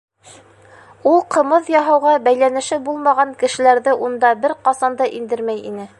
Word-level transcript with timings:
Ул 1.09 1.19
ҡымыҙ 1.35 1.69
яһауға 1.73 2.13
бәйләнеше 2.29 2.81
булмаған 2.89 3.37
кешеләрҙе 3.45 3.95
унда 4.09 4.33
бер 4.47 4.57
ҡасан 4.69 4.99
да 5.03 5.13
индермәй 5.21 5.67
ине. 5.75 5.89